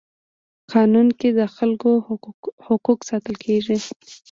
[0.73, 1.91] قانون کي د خلکو
[2.67, 3.77] حقوق ساتل کيږي.